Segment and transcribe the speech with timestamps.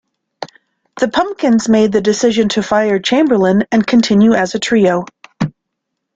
[0.99, 5.05] The Pumpkins made the decision to fire Chamberlin and continue as a trio.